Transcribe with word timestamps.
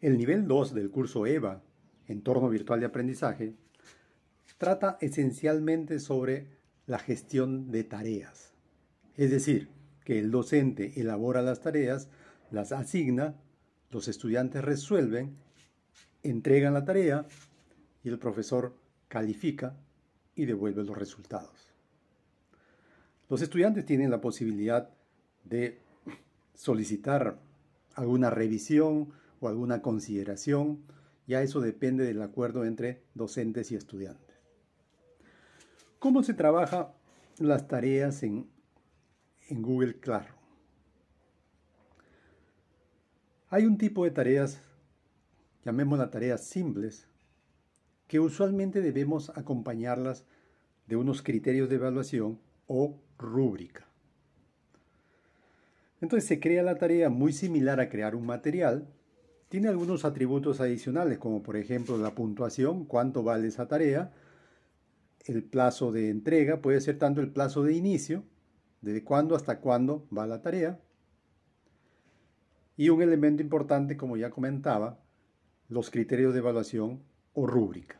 El 0.00 0.16
nivel 0.16 0.46
2 0.46 0.74
del 0.74 0.90
curso 0.90 1.26
EVA, 1.26 1.60
Entorno 2.06 2.48
Virtual 2.48 2.78
de 2.78 2.86
Aprendizaje, 2.86 3.54
trata 4.56 4.96
esencialmente 5.00 5.98
sobre 5.98 6.46
la 6.86 7.00
gestión 7.00 7.72
de 7.72 7.82
tareas. 7.82 8.52
Es 9.16 9.32
decir, 9.32 9.68
que 10.04 10.20
el 10.20 10.30
docente 10.30 11.00
elabora 11.00 11.42
las 11.42 11.60
tareas, 11.60 12.08
las 12.52 12.70
asigna, 12.70 13.34
los 13.90 14.06
estudiantes 14.06 14.62
resuelven, 14.62 15.36
entregan 16.22 16.74
la 16.74 16.84
tarea 16.84 17.26
y 18.04 18.08
el 18.08 18.20
profesor 18.20 18.74
califica 19.08 19.76
y 20.36 20.44
devuelve 20.44 20.84
los 20.84 20.96
resultados. 20.96 21.74
Los 23.28 23.42
estudiantes 23.42 23.84
tienen 23.84 24.12
la 24.12 24.20
posibilidad 24.20 24.90
de 25.42 25.80
solicitar 26.54 27.40
alguna 27.96 28.30
revisión 28.30 29.12
o 29.40 29.48
alguna 29.48 29.82
consideración, 29.82 30.82
ya 31.26 31.42
eso 31.42 31.60
depende 31.60 32.04
del 32.04 32.22
acuerdo 32.22 32.64
entre 32.64 33.02
docentes 33.14 33.70
y 33.72 33.76
estudiantes. 33.76 34.36
¿Cómo 35.98 36.22
se 36.22 36.34
trabaja 36.34 36.94
las 37.38 37.68
tareas 37.68 38.22
en, 38.22 38.48
en 39.48 39.62
Google 39.62 39.98
Classroom? 40.00 40.38
Hay 43.50 43.64
un 43.64 43.78
tipo 43.78 44.04
de 44.04 44.10
tareas, 44.10 44.60
llamémoslas 45.64 46.10
tareas 46.10 46.44
simples, 46.44 47.08
que 48.06 48.20
usualmente 48.20 48.80
debemos 48.80 49.30
acompañarlas 49.36 50.24
de 50.86 50.96
unos 50.96 51.22
criterios 51.22 51.68
de 51.68 51.76
evaluación 51.76 52.40
o 52.66 52.98
rúbrica. 53.18 53.86
Entonces 56.00 56.28
se 56.28 56.40
crea 56.40 56.62
la 56.62 56.78
tarea 56.78 57.10
muy 57.10 57.32
similar 57.32 57.80
a 57.80 57.88
crear 57.88 58.14
un 58.14 58.26
material. 58.26 58.88
Tiene 59.48 59.68
algunos 59.68 60.04
atributos 60.04 60.60
adicionales, 60.60 61.18
como 61.18 61.42
por 61.42 61.56
ejemplo 61.56 61.96
la 61.96 62.14
puntuación, 62.14 62.84
cuánto 62.84 63.22
vale 63.22 63.48
esa 63.48 63.66
tarea, 63.66 64.12
el 65.24 65.42
plazo 65.42 65.90
de 65.90 66.10
entrega, 66.10 66.60
puede 66.60 66.80
ser 66.80 66.98
tanto 66.98 67.20
el 67.20 67.30
plazo 67.30 67.62
de 67.62 67.74
inicio, 67.74 68.24
desde 68.82 69.04
cuándo 69.04 69.34
hasta 69.34 69.60
cuándo 69.60 70.06
va 70.16 70.26
la 70.26 70.42
tarea, 70.42 70.80
y 72.76 72.90
un 72.90 73.02
elemento 73.02 73.42
importante, 73.42 73.96
como 73.96 74.16
ya 74.16 74.30
comentaba, 74.30 75.00
los 75.68 75.90
criterios 75.90 76.32
de 76.32 76.40
evaluación 76.40 77.02
o 77.34 77.46
rúbricas. 77.46 77.98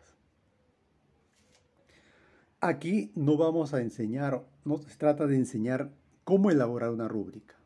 Aquí 2.60 3.12
no 3.14 3.36
vamos 3.36 3.72
a 3.72 3.80
enseñar, 3.80 4.44
no 4.64 4.78
se 4.78 4.96
trata 4.96 5.26
de 5.26 5.36
enseñar 5.36 5.92
cómo 6.24 6.50
elaborar 6.50 6.90
una 6.90 7.08
rúbrica. 7.08 7.56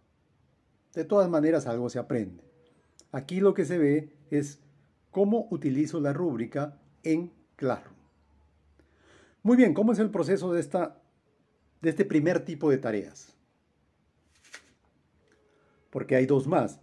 De 0.95 1.05
todas 1.05 1.29
maneras, 1.29 1.67
algo 1.67 1.89
se 1.89 1.99
aprende. 1.99 2.52
Aquí 3.13 3.41
lo 3.41 3.53
que 3.53 3.67
se 3.67 3.79
ve 3.79 4.11
es 4.31 4.59
cómo 5.11 5.47
utilizo 5.51 6.01
la 6.01 6.15
rúbrica 6.15 6.79
en 7.03 7.31
Classroom. 7.57 7.95
Muy 9.43 9.57
bien, 9.57 9.75
¿cómo 9.75 9.93
es 9.93 9.99
el 9.99 10.11
proceso 10.11 10.53
de, 10.53 10.61
esta, 10.61 11.03
de 11.83 11.91
este 11.91 12.07
primer 12.07 12.45
tipo 12.45 12.71
de 12.71 12.79
tareas? 12.79 13.37
Porque 15.91 16.17
hay 16.17 16.27
dos 16.27 16.47
más. 16.47 16.81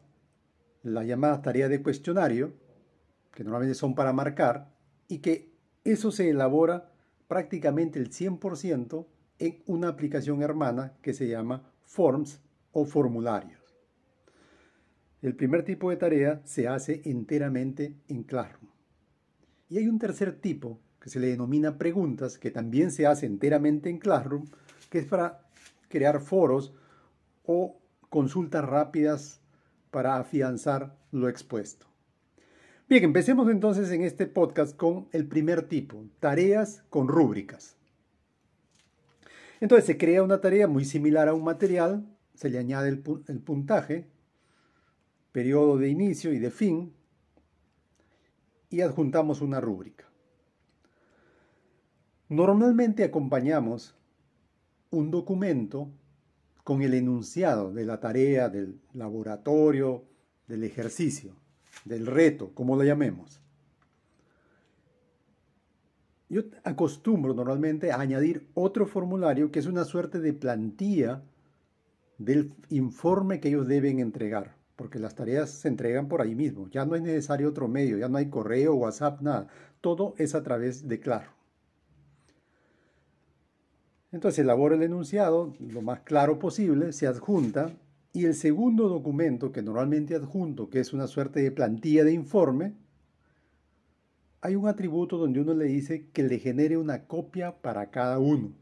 La 0.84 1.04
llamada 1.04 1.42
tarea 1.42 1.68
de 1.68 1.82
cuestionario, 1.82 2.54
que 3.34 3.44
normalmente 3.44 3.76
son 3.76 3.96
para 3.96 4.14
marcar, 4.14 4.72
y 5.08 5.20
que 5.20 5.52
eso 5.84 6.12
se 6.12 6.30
elabora 6.30 6.92
prácticamente 7.28 7.98
el 7.98 8.12
100% 8.12 9.08
en 9.40 9.64
una 9.66 9.88
aplicación 9.88 10.44
hermana 10.44 10.94
que 11.02 11.14
se 11.14 11.28
llama 11.28 11.72
Forms 11.86 12.42
o 12.72 12.86
formularios. 12.86 13.59
El 15.22 15.36
primer 15.36 15.64
tipo 15.64 15.90
de 15.90 15.98
tarea 15.98 16.42
se 16.46 16.68
hace 16.68 17.02
enteramente 17.04 17.94
en 18.08 18.24
Classroom. 18.24 18.72
Y 19.68 19.78
hay 19.78 19.88
un 19.88 20.00
tercer 20.00 20.40
tipo 20.40 20.80
que 21.02 21.10
se 21.10 21.20
le 21.20 21.28
denomina 21.28 21.78
preguntas, 21.78 22.38
que 22.38 22.52
también 22.52 22.92
se 22.92 23.06
hace 23.06 23.26
enteramente 23.26 23.90
en 23.90 24.00
Classroom, 24.00 24.46
que 24.90 25.00
es 25.00 25.06
para 25.06 25.42
crear 25.90 26.22
foros 26.22 26.74
o 27.46 27.78
consultas 28.10 28.64
rápidas 28.64 29.42
para 29.92 30.18
afianzar 30.18 30.96
lo 31.12 31.28
expuesto. 31.28 31.88
Bien, 32.88 33.04
empecemos 33.04 33.50
entonces 33.50 33.92
en 33.92 34.04
este 34.04 34.26
podcast 34.26 34.76
con 34.76 35.08
el 35.12 35.28
primer 35.28 35.68
tipo, 35.68 36.06
tareas 36.20 36.84
con 36.90 37.08
rúbricas. 37.08 37.76
Entonces 39.60 39.86
se 39.86 39.98
crea 39.98 40.24
una 40.24 40.42
tarea 40.42 40.68
muy 40.68 40.86
similar 40.86 41.28
a 41.28 41.34
un 41.34 41.44
material, 41.44 42.06
se 42.34 42.50
le 42.50 42.58
añade 42.58 42.90
el, 42.90 43.04
el 43.28 43.40
puntaje, 43.40 44.08
periodo 45.32 45.78
de 45.78 45.90
inicio 45.90 46.34
y 46.34 46.40
de 46.40 46.52
fin, 46.52 46.94
y 48.70 48.82
adjuntamos 48.82 49.42
una 49.42 49.60
rúbrica. 49.60 50.06
Normalmente 52.30 53.04
acompañamos 53.04 53.96
un 54.92 55.10
documento 55.10 55.90
con 56.64 56.84
el 56.84 56.94
enunciado 56.94 57.74
de 57.74 57.86
la 57.86 58.00
tarea, 58.00 58.50
del 58.50 58.80
laboratorio, 58.94 60.04
del 60.48 60.64
ejercicio, 60.64 61.36
del 61.86 62.06
reto, 62.06 62.52
como 62.54 62.76
lo 62.76 62.84
llamemos. 62.84 63.42
Yo 66.30 66.44
acostumbro 66.64 67.34
normalmente 67.34 67.92
a 67.92 68.00
añadir 68.00 68.48
otro 68.54 68.86
formulario 68.86 69.52
que 69.52 69.58
es 69.58 69.66
una 69.66 69.84
suerte 69.84 70.20
de 70.20 70.34
plantilla 70.34 71.24
del 72.20 72.54
informe 72.70 73.40
que 73.40 73.48
ellos 73.48 73.68
deben 73.68 74.00
entregar 74.00 74.59
porque 74.80 74.98
las 74.98 75.14
tareas 75.14 75.50
se 75.50 75.68
entregan 75.68 76.08
por 76.08 76.22
ahí 76.22 76.36
mismo. 76.36 76.70
Ya 76.70 76.86
no 76.86 76.96
es 76.96 77.02
necesario 77.02 77.50
otro 77.50 77.68
medio, 77.68 77.98
ya 77.98 78.08
no 78.08 78.18
hay 78.18 78.30
correo, 78.30 78.76
WhatsApp, 78.76 79.20
nada. 79.20 79.50
Todo 79.82 80.16
es 80.18 80.36
a 80.36 80.42
través 80.42 80.88
de 80.88 81.02
Claro. 81.02 81.32
Entonces 84.14 84.40
elabora 84.40 84.76
el 84.76 84.84
enunciado 84.84 85.54
lo 85.60 85.82
más 85.82 86.00
claro 86.00 86.40
posible, 86.40 86.94
se 86.94 87.08
adjunta 87.08 87.76
y 88.14 88.24
el 88.24 88.36
segundo 88.36 88.88
documento 88.88 89.52
que 89.52 89.62
normalmente 89.62 90.16
adjunto, 90.16 90.70
que 90.70 90.80
es 90.80 90.94
una 90.94 91.08
suerte 91.08 91.42
de 91.42 91.52
plantilla 91.52 92.06
de 92.06 92.14
informe, 92.14 92.74
hay 94.40 94.56
un 94.56 94.70
atributo 94.70 95.18
donde 95.18 95.42
uno 95.42 95.56
le 95.56 95.66
dice 95.66 96.08
que 96.14 96.24
le 96.24 96.40
genere 96.40 96.78
una 96.78 97.04
copia 97.04 97.62
para 97.62 97.92
cada 97.92 98.18
uno. 98.18 98.54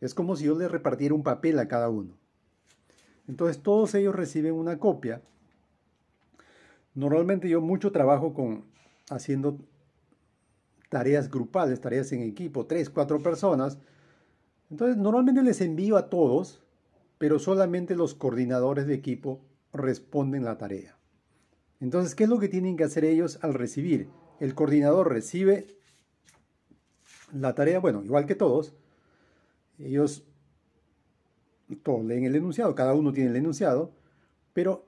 Es 0.00 0.12
como 0.12 0.34
si 0.34 0.46
yo 0.46 0.58
le 0.58 0.66
repartiera 0.66 1.14
un 1.14 1.22
papel 1.22 1.56
a 1.60 1.68
cada 1.68 1.88
uno. 1.88 2.18
Entonces 3.28 3.62
todos 3.62 3.94
ellos 3.94 4.16
reciben 4.16 4.54
una 4.54 4.80
copia 4.80 5.22
Normalmente 6.96 7.48
yo 7.50 7.60
mucho 7.60 7.92
trabajo 7.92 8.32
con 8.32 8.64
haciendo 9.10 9.58
tareas 10.88 11.30
grupales, 11.30 11.80
tareas 11.80 12.10
en 12.12 12.22
equipo, 12.22 12.66
tres, 12.66 12.88
cuatro 12.88 13.20
personas. 13.20 13.78
Entonces, 14.70 14.96
normalmente 14.96 15.42
les 15.42 15.60
envío 15.60 15.98
a 15.98 16.08
todos, 16.08 16.62
pero 17.18 17.38
solamente 17.38 17.94
los 17.94 18.14
coordinadores 18.14 18.86
de 18.86 18.94
equipo 18.94 19.42
responden 19.74 20.42
la 20.42 20.56
tarea. 20.56 20.96
Entonces, 21.80 22.14
¿qué 22.14 22.24
es 22.24 22.30
lo 22.30 22.38
que 22.38 22.48
tienen 22.48 22.78
que 22.78 22.84
hacer 22.84 23.04
ellos 23.04 23.38
al 23.42 23.52
recibir? 23.52 24.08
El 24.40 24.54
coordinador 24.54 25.12
recibe 25.12 25.66
la 27.30 27.54
tarea, 27.54 27.78
bueno, 27.78 28.02
igual 28.04 28.24
que 28.24 28.34
todos. 28.34 28.74
Ellos 29.78 30.24
todos 31.82 32.06
leen 32.06 32.24
el 32.24 32.36
enunciado, 32.36 32.74
cada 32.74 32.94
uno 32.94 33.12
tiene 33.12 33.28
el 33.28 33.36
enunciado, 33.36 33.92
pero 34.54 34.86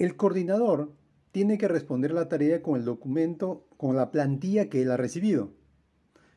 el 0.00 0.16
coordinador 0.16 0.90
tiene 1.32 1.58
que 1.58 1.68
responder 1.68 2.12
la 2.12 2.28
tarea 2.28 2.62
con 2.62 2.76
el 2.76 2.84
documento, 2.84 3.66
con 3.76 3.96
la 3.96 4.10
plantilla 4.10 4.68
que 4.68 4.82
él 4.82 4.90
ha 4.90 4.96
recibido. 4.96 5.50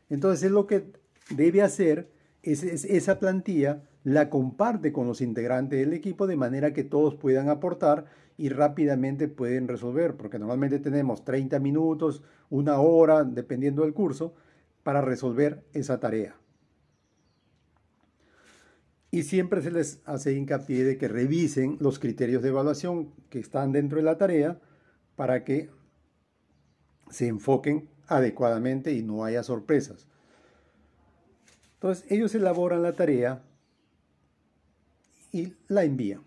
Entonces, 0.09 0.44
es 0.44 0.52
lo 0.52 0.68
que 0.68 0.91
debe 1.29 1.62
hacer 1.62 2.09
es, 2.44 2.63
esa 2.63 3.19
plantilla 3.19 3.84
la 4.03 4.29
comparte 4.29 4.91
con 4.91 5.07
los 5.07 5.22
integrantes 5.22 5.79
del 5.79 5.94
equipo 5.94 6.28
de 6.28 6.35
manera 6.35 6.74
que 6.74 6.84
todos 6.84 7.16
puedan 7.16 7.50
aportar 7.50 8.06
y 8.38 8.50
rápidamente 8.50 9.28
pueden 9.28 9.68
resolver, 9.68 10.16
porque 10.16 10.40
normalmente 10.40 10.79
tenemos 10.79 11.23
30 11.23 11.59
minutos, 11.59 12.23
una 12.49 12.79
hora, 12.79 13.23
dependiendo 13.23 13.84
del 13.84 13.94
curso, 13.94 14.34
para 14.82 15.02
resolver 15.02 15.64
esa 15.73 15.99
tarea. 15.99 16.35
Y 19.11 19.23
siempre 19.23 19.61
se 19.61 19.70
les 19.70 20.02
hace 20.05 20.34
hincapié 20.34 20.84
de 20.84 20.97
que 20.97 21.08
revisen 21.08 21.78
los 21.79 21.99
criterios 21.99 22.41
de 22.41 22.49
evaluación 22.49 23.14
que 23.29 23.40
están 23.40 23.73
dentro 23.73 23.97
de 23.97 24.03
la 24.03 24.17
tarea 24.17 24.59
para 25.22 25.44
que 25.44 25.70
se 27.12 27.28
enfoquen 27.28 27.88
adecuadamente 28.08 28.91
y 28.91 29.03
no 29.03 29.23
haya 29.23 29.44
sorpresas. 29.44 30.08
Entonces 31.76 32.12
ellos 32.12 32.34
elaboran 32.34 32.82
la 32.82 32.94
tarea 32.94 33.44
y 35.32 35.53
la 35.68 35.84
envían. 35.84 36.23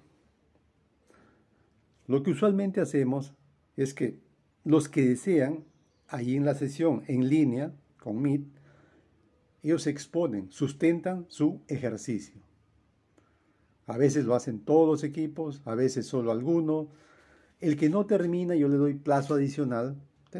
Lo 2.07 2.23
que 2.23 2.31
usualmente 2.31 2.81
hacemos 2.81 3.35
es 3.77 3.95
que 3.95 4.21
los 4.63 4.89
que 4.89 5.03
desean, 5.03 5.65
ahí 6.07 6.37
en 6.37 6.45
la 6.45 6.55
sesión 6.55 7.03
en 7.09 7.29
línea 7.29 7.75
con 8.01 8.23
Meet, 8.23 8.47
ellos 9.65 9.89
exponen, 9.89 10.53
sustentan 10.53 11.27
su 11.27 11.63
ejercicio. 11.67 12.41
A 13.89 13.97
veces 13.99 14.25
lo 14.25 14.37
hacen 14.37 14.61
todos 14.61 14.87
los 14.87 15.03
equipos, 15.03 15.63
a 15.65 15.75
veces 15.75 16.07
solo 16.07 16.31
alguno, 16.31 16.91
El 17.65 17.79
que 17.79 17.89
no 17.89 18.05
termina, 18.05 18.55
yo 18.55 18.69
le 18.69 18.77
doy 18.77 18.93
plazo 18.93 19.33
adicional, 19.33 19.97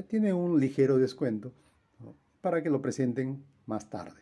tiene 0.09 0.35
un 0.35 0.61
ligero 0.61 0.99
descuento 0.99 1.55
para 2.43 2.63
que 2.63 2.69
lo 2.69 2.83
presenten 2.83 3.43
más 3.65 3.89
tarde. 3.89 4.21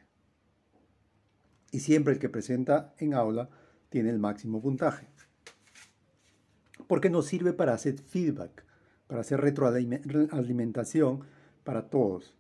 Y 1.73 1.81
siempre 1.81 2.13
el 2.13 2.21
que 2.21 2.29
presenta 2.29 2.95
en 2.99 3.15
aula 3.15 3.51
tiene 3.89 4.11
el 4.11 4.21
máximo 4.21 4.63
puntaje. 4.63 5.09
Porque 6.87 7.11
nos 7.11 7.27
sirve 7.27 7.53
para 7.53 7.75
hacer 7.75 7.99
feedback, 7.99 8.65
para 9.09 9.23
hacer 9.23 9.41
retroalimentación 9.41 11.23
para 11.65 11.91
todos. 11.91 12.37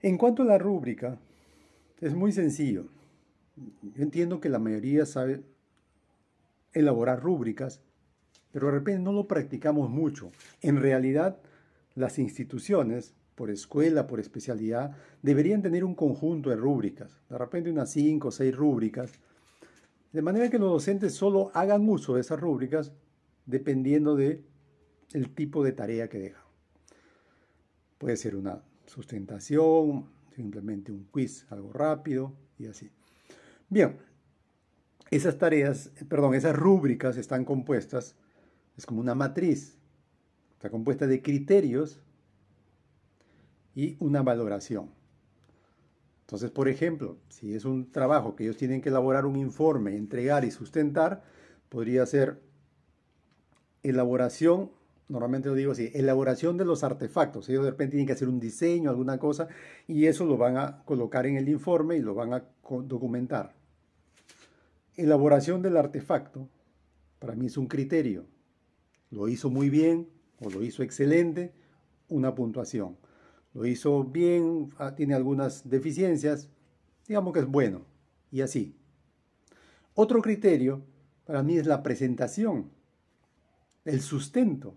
En 0.00 0.16
cuanto 0.16 0.40
a 0.42 0.46
la 0.46 0.56
rúbrica, 0.56 1.18
es 2.00 2.14
muy 2.14 2.32
sencillo. 2.32 2.86
Yo 3.56 4.02
entiendo 4.02 4.40
que 4.40 4.48
la 4.48 4.58
mayoría 4.58 5.04
sabe 5.04 5.44
elaborar 6.72 7.20
rúbricas, 7.22 7.82
pero 8.52 8.66
de 8.66 8.72
repente 8.72 9.02
no 9.02 9.12
lo 9.12 9.26
practicamos 9.26 9.90
mucho. 9.90 10.30
En 10.60 10.76
realidad, 10.76 11.38
las 11.94 12.18
instituciones, 12.18 13.14
por 13.34 13.50
escuela, 13.50 14.06
por 14.06 14.20
especialidad, 14.20 14.96
deberían 15.22 15.62
tener 15.62 15.84
un 15.84 15.94
conjunto 15.94 16.50
de 16.50 16.56
rúbricas, 16.56 17.18
de 17.28 17.38
repente 17.38 17.70
unas 17.70 17.90
cinco 17.90 18.28
o 18.28 18.30
seis 18.30 18.54
rúbricas, 18.54 19.12
de 20.12 20.22
manera 20.22 20.50
que 20.50 20.58
los 20.58 20.70
docentes 20.70 21.14
solo 21.14 21.50
hagan 21.54 21.88
uso 21.88 22.14
de 22.14 22.20
esas 22.20 22.38
rúbricas 22.38 22.92
dependiendo 23.46 24.14
de 24.14 24.44
el 25.12 25.34
tipo 25.34 25.64
de 25.64 25.72
tarea 25.72 26.08
que 26.08 26.18
dejan. 26.18 26.42
Puede 27.98 28.16
ser 28.16 28.36
una 28.36 28.62
sustentación, 28.86 30.06
simplemente 30.34 30.92
un 30.92 31.04
quiz, 31.04 31.46
algo 31.50 31.72
rápido 31.72 32.34
y 32.58 32.66
así. 32.66 32.90
Bien, 33.68 33.96
esas 35.10 35.38
tareas, 35.38 35.92
perdón, 36.08 36.34
esas 36.34 36.56
rúbricas 36.56 37.16
están 37.16 37.44
compuestas, 37.44 38.16
es 38.76 38.86
como 38.86 39.00
una 39.00 39.14
matriz, 39.14 39.76
está 40.52 40.70
compuesta 40.70 41.06
de 41.06 41.22
criterios 41.22 42.00
y 43.74 43.96
una 44.00 44.22
valoración. 44.22 44.90
Entonces, 46.22 46.50
por 46.50 46.68
ejemplo, 46.68 47.18
si 47.28 47.54
es 47.54 47.64
un 47.64 47.90
trabajo 47.90 48.36
que 48.36 48.44
ellos 48.44 48.56
tienen 48.56 48.80
que 48.80 48.88
elaborar 48.88 49.26
un 49.26 49.36
informe, 49.36 49.96
entregar 49.96 50.44
y 50.44 50.50
sustentar, 50.50 51.22
podría 51.68 52.06
ser 52.06 52.40
elaboración 53.82 54.70
normalmente 55.12 55.48
lo 55.48 55.54
digo 55.54 55.72
así, 55.72 55.90
elaboración 55.94 56.56
de 56.56 56.64
los 56.64 56.82
artefactos. 56.82 57.48
Ellos 57.48 57.64
de 57.64 57.70
repente 57.70 57.92
tienen 57.92 58.06
que 58.06 58.14
hacer 58.14 58.28
un 58.28 58.40
diseño, 58.40 58.90
alguna 58.90 59.18
cosa, 59.18 59.48
y 59.86 60.06
eso 60.06 60.24
lo 60.24 60.36
van 60.36 60.56
a 60.56 60.82
colocar 60.84 61.26
en 61.26 61.36
el 61.36 61.48
informe 61.48 61.96
y 61.96 62.00
lo 62.00 62.14
van 62.14 62.32
a 62.32 62.44
documentar. 62.84 63.52
Elaboración 64.96 65.62
del 65.62 65.76
artefacto, 65.76 66.48
para 67.18 67.34
mí 67.34 67.46
es 67.46 67.56
un 67.56 67.66
criterio. 67.66 68.24
Lo 69.12 69.28
hizo 69.28 69.48
muy 69.48 69.70
bien 69.70 70.08
o 70.40 70.50
lo 70.50 70.64
hizo 70.64 70.82
excelente, 70.82 71.52
una 72.08 72.34
puntuación. 72.34 72.96
Lo 73.54 73.64
hizo 73.64 74.02
bien, 74.02 74.70
ah, 74.78 74.96
tiene 74.96 75.14
algunas 75.14 75.68
deficiencias, 75.70 76.48
digamos 77.06 77.32
que 77.32 77.40
es 77.40 77.46
bueno, 77.46 77.82
y 78.32 78.40
así. 78.40 78.74
Otro 79.94 80.20
criterio 80.20 80.82
para 81.24 81.44
mí 81.44 81.56
es 81.58 81.66
la 81.66 81.84
presentación, 81.84 82.70
el 83.84 84.00
sustento 84.00 84.74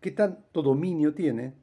qué 0.00 0.10
tanto 0.10 0.62
dominio 0.62 1.14
tiene 1.14 1.54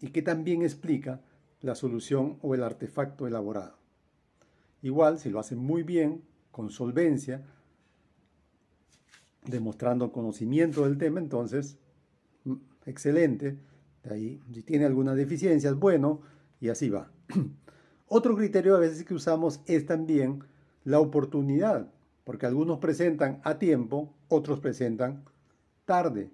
y 0.00 0.08
qué 0.08 0.22
tan 0.22 0.44
bien 0.44 0.62
explica 0.62 1.20
la 1.60 1.74
solución 1.74 2.38
o 2.42 2.54
el 2.54 2.62
artefacto 2.62 3.26
elaborado. 3.26 3.76
Igual, 4.82 5.18
si 5.18 5.30
lo 5.30 5.38
hace 5.38 5.54
muy 5.54 5.82
bien, 5.82 6.24
con 6.50 6.70
solvencia, 6.70 7.46
demostrando 9.44 10.12
conocimiento 10.12 10.84
del 10.84 10.98
tema, 10.98 11.20
entonces, 11.20 11.78
mm, 12.44 12.54
excelente. 12.86 13.58
De 14.02 14.14
ahí, 14.14 14.40
si 14.52 14.62
tiene 14.62 14.84
algunas 14.84 15.16
deficiencias, 15.16 15.74
bueno, 15.74 16.20
y 16.60 16.68
así 16.68 16.90
va. 16.90 17.10
Otro 18.06 18.36
criterio 18.36 18.76
a 18.76 18.80
veces 18.80 19.04
que 19.04 19.14
usamos 19.14 19.60
es 19.66 19.86
también 19.86 20.44
la 20.84 21.00
oportunidad, 21.00 21.90
porque 22.24 22.46
algunos 22.46 22.78
presentan 22.78 23.40
a 23.44 23.58
tiempo, 23.58 24.14
otros 24.28 24.60
presentan 24.60 25.24
tarde. 25.84 26.30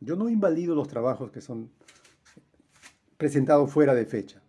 Yo 0.00 0.16
no 0.16 0.28
invalido 0.28 0.74
los 0.74 0.88
trabajos 0.88 1.30
que 1.30 1.40
son 1.40 1.70
presentados 3.16 3.70
fuera 3.70 3.94
de 3.94 4.04
fecha. 4.04 4.42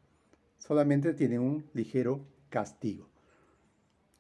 Solamente 0.58 1.14
tienen 1.14 1.40
un 1.40 1.66
ligero 1.74 2.26
castigo. 2.50 3.08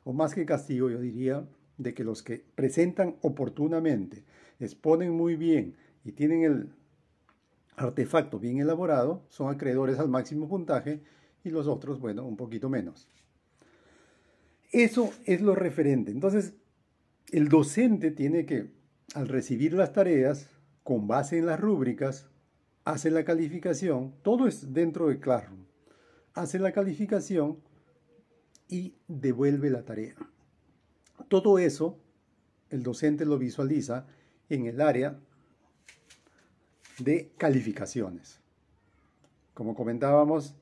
O 0.03 0.13
más 0.13 0.33
que 0.33 0.45
castigo, 0.45 0.89
yo 0.89 1.01
diría 1.01 1.45
de 1.77 1.93
que 1.93 2.03
los 2.03 2.23
que 2.23 2.43
presentan 2.55 3.17
oportunamente, 3.21 4.23
exponen 4.59 5.11
muy 5.11 5.35
bien 5.35 5.75
y 6.03 6.11
tienen 6.11 6.43
el 6.43 6.69
artefacto 7.75 8.39
bien 8.39 8.59
elaborado, 8.59 9.23
son 9.29 9.53
acreedores 9.53 9.99
al 9.99 10.09
máximo 10.09 10.47
puntaje 10.47 11.01
y 11.43 11.49
los 11.49 11.67
otros, 11.67 11.99
bueno, 11.99 12.25
un 12.25 12.35
poquito 12.35 12.69
menos. 12.69 13.07
Eso 14.71 15.11
es 15.25 15.41
lo 15.41 15.55
referente. 15.55 16.11
Entonces, 16.11 16.55
el 17.31 17.47
docente 17.47 18.11
tiene 18.11 18.45
que, 18.45 18.71
al 19.13 19.27
recibir 19.27 19.73
las 19.73 19.93
tareas, 19.93 20.49
con 20.83 21.07
base 21.07 21.37
en 21.37 21.45
las 21.45 21.59
rúbricas, 21.59 22.29
hace 22.83 23.11
la 23.11 23.23
calificación, 23.23 24.13
todo 24.23 24.47
es 24.47 24.73
dentro 24.73 25.07
de 25.09 25.19
Classroom, 25.19 25.65
hace 26.33 26.59
la 26.59 26.71
calificación 26.71 27.59
y 28.69 28.95
devuelve 29.07 29.69
la 29.69 29.83
tarea. 29.83 30.15
Todo 31.27 31.59
eso 31.59 31.97
el 32.69 32.83
docente 32.83 33.25
lo 33.25 33.37
visualiza 33.37 34.05
en 34.49 34.65
el 34.65 34.81
área 34.81 35.19
de 36.99 37.31
calificaciones. 37.37 38.39
Como 39.53 39.75
comentábamos, 39.75 40.55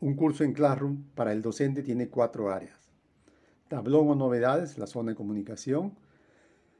un 0.00 0.14
curso 0.14 0.44
en 0.44 0.52
Classroom 0.52 1.02
para 1.14 1.32
el 1.32 1.42
docente 1.42 1.82
tiene 1.82 2.08
cuatro 2.08 2.50
áreas. 2.50 2.78
Tablón 3.68 4.08
o 4.08 4.14
novedades, 4.14 4.78
la 4.78 4.86
zona 4.86 5.10
de 5.10 5.16
comunicación, 5.16 5.94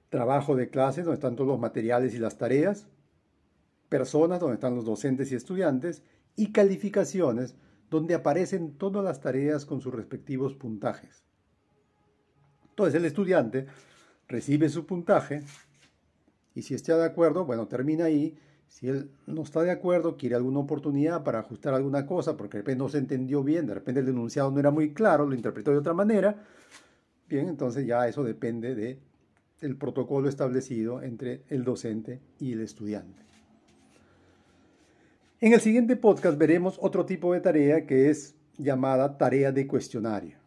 trabajo 0.09 0.57
de 0.57 0.71
clase, 0.71 1.03
donde 1.03 1.17
están 1.17 1.37
todos 1.37 1.49
los 1.49 1.59
materiales 1.59 2.15
y 2.15 2.19
las 2.19 2.39
tareas, 2.39 2.87
personas, 3.89 4.41
donde 4.41 4.55
están 4.55 4.75
los 4.75 4.85
docentes 4.85 5.31
y 5.33 5.35
estudiantes, 5.35 6.03
y 6.37 6.53
calificaciones, 6.53 7.57
donde 7.91 8.15
aparecen 8.15 8.73
todas 8.79 9.05
las 9.05 9.21
tareas 9.21 9.67
con 9.67 9.81
sus 9.81 9.95
respectivos 9.95 10.55
puntajes. 10.55 11.28
Entonces 12.79 12.95
el 12.95 13.07
estudiante 13.07 13.67
recibe 14.29 14.69
su 14.69 14.87
puntaje 14.87 15.43
y 16.55 16.63
si 16.63 16.75
está 16.75 16.97
de 16.97 17.07
acuerdo, 17.07 17.45
bueno, 17.45 17.67
termina 17.67 18.05
ahí. 18.05 18.39
Si 18.69 18.89
él 18.89 19.11
no 19.27 19.43
está 19.43 19.63
de 19.63 19.73
acuerdo, 19.73 20.17
quiere 20.17 20.37
alguna 20.37 20.61
oportunidad 20.61 21.25
para 21.25 21.41
ajustar 21.41 21.75
alguna 21.75 22.07
cosa, 22.07 22.37
porque 22.37 22.59
de 22.59 22.63
repente 22.63 22.79
no 22.79 22.89
se 22.89 22.99
entendió 22.99 23.43
bien, 23.43 23.67
de 23.67 23.75
repente 23.75 23.99
el 23.99 24.07
denunciado 24.07 24.53
no 24.53 24.61
era 24.61 24.71
muy 24.71 24.95
claro, 24.95 25.27
lo 25.27 25.35
interpretó 25.35 25.73
de 25.73 25.79
otra 25.79 25.93
manera, 25.93 26.37
bien, 27.29 27.49
entonces 27.49 27.85
ya 27.85 28.07
eso 28.07 28.23
depende 28.23 28.77
de 28.77 29.01
protocolo 29.77 30.29
establecido 30.29 31.03
entre 31.03 31.43
el 31.49 31.65
docente 31.65 32.21
y 32.39 32.53
el 32.53 32.61
estudiante. 32.61 33.25
En 35.41 35.53
el 35.53 35.61
siguiente 35.61 35.97
podcast 35.97 36.39
veremos 36.39 36.79
otro 36.81 37.05
tipo 37.05 37.35
de 37.35 37.41
tarea 37.41 37.87
que 37.87 38.09
es 38.09 38.37
llamada 38.57 39.19
tarea 39.19 39.51
de 39.51 39.67
cuestionario. 39.67 40.38